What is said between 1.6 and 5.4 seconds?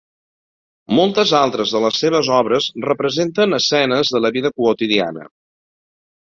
de les seves obres representen escenes de la vida quotidiana.